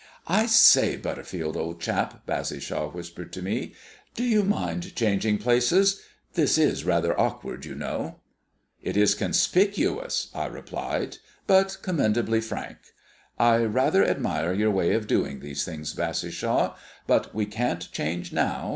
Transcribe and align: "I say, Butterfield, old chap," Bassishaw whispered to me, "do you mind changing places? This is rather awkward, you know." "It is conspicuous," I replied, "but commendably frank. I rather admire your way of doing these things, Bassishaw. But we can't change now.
"I 0.25 0.47
say, 0.47 0.97
Butterfield, 0.97 1.55
old 1.55 1.79
chap," 1.79 2.25
Bassishaw 2.25 2.89
whispered 2.91 3.31
to 3.33 3.43
me, 3.43 3.75
"do 4.15 4.23
you 4.23 4.41
mind 4.43 4.95
changing 4.95 5.37
places? 5.37 6.01
This 6.33 6.57
is 6.57 6.83
rather 6.83 7.15
awkward, 7.19 7.65
you 7.65 7.75
know." 7.75 8.17
"It 8.81 8.97
is 8.97 9.13
conspicuous," 9.13 10.31
I 10.33 10.47
replied, 10.47 11.17
"but 11.45 11.77
commendably 11.83 12.41
frank. 12.41 12.79
I 13.37 13.57
rather 13.57 14.03
admire 14.03 14.53
your 14.53 14.71
way 14.71 14.93
of 14.95 15.05
doing 15.05 15.39
these 15.39 15.63
things, 15.63 15.93
Bassishaw. 15.93 16.75
But 17.05 17.35
we 17.35 17.45
can't 17.45 17.87
change 17.91 18.33
now. 18.33 18.69